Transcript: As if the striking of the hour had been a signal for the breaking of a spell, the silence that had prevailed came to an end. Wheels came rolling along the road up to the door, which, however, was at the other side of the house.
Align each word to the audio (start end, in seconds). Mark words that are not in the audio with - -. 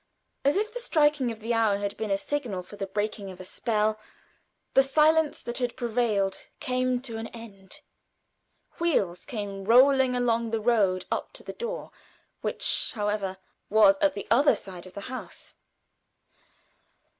As 0.43 0.55
if 0.55 0.73
the 0.73 0.79
striking 0.79 1.31
of 1.31 1.41
the 1.41 1.53
hour 1.53 1.77
had 1.77 1.95
been 1.95 2.09
a 2.09 2.17
signal 2.17 2.63
for 2.63 2.75
the 2.75 2.87
breaking 2.87 3.29
of 3.29 3.39
a 3.39 3.43
spell, 3.43 3.99
the 4.73 4.81
silence 4.81 5.43
that 5.43 5.59
had 5.59 5.75
prevailed 5.75 6.47
came 6.59 6.99
to 7.01 7.17
an 7.17 7.27
end. 7.27 7.81
Wheels 8.79 9.25
came 9.25 9.63
rolling 9.63 10.15
along 10.15 10.49
the 10.49 10.59
road 10.59 11.05
up 11.11 11.33
to 11.33 11.43
the 11.43 11.53
door, 11.53 11.91
which, 12.41 12.93
however, 12.95 13.37
was 13.69 13.99
at 13.99 14.15
the 14.15 14.25
other 14.31 14.55
side 14.55 14.87
of 14.87 14.95
the 14.95 15.01
house. 15.01 15.53